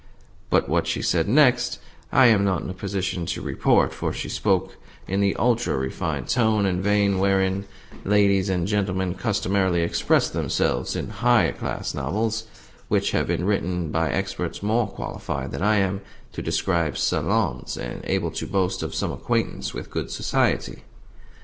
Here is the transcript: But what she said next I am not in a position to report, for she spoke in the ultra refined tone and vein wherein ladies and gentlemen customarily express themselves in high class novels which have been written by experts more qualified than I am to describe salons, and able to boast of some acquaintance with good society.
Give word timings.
But 0.49 0.67
what 0.67 0.87
she 0.87 1.03
said 1.03 1.27
next 1.29 1.77
I 2.11 2.25
am 2.25 2.43
not 2.43 2.63
in 2.63 2.69
a 2.71 2.73
position 2.73 3.27
to 3.27 3.41
report, 3.43 3.93
for 3.93 4.11
she 4.11 4.29
spoke 4.29 4.77
in 5.07 5.21
the 5.21 5.35
ultra 5.35 5.77
refined 5.77 6.27
tone 6.27 6.65
and 6.65 6.83
vein 6.83 7.19
wherein 7.19 7.65
ladies 8.03 8.49
and 8.49 8.65
gentlemen 8.67 9.13
customarily 9.13 9.83
express 9.83 10.27
themselves 10.27 10.95
in 10.95 11.09
high 11.21 11.51
class 11.51 11.93
novels 11.93 12.45
which 12.87 13.11
have 13.11 13.27
been 13.27 13.45
written 13.45 13.91
by 13.91 14.09
experts 14.09 14.63
more 14.63 14.87
qualified 14.87 15.51
than 15.51 15.61
I 15.61 15.75
am 15.75 16.01
to 16.33 16.41
describe 16.41 16.97
salons, 16.97 17.77
and 17.77 18.01
able 18.05 18.31
to 18.31 18.47
boast 18.47 18.81
of 18.81 18.95
some 18.95 19.11
acquaintance 19.11 19.71
with 19.75 19.91
good 19.91 20.09
society. 20.09 20.81